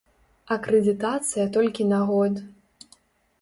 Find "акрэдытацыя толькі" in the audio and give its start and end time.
0.55-1.87